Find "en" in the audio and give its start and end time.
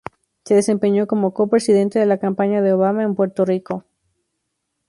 3.03-3.13